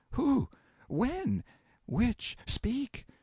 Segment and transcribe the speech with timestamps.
[0.13, 0.49] Who?
[0.87, 1.43] When?
[1.85, 2.35] Which?
[2.47, 3.05] Speak!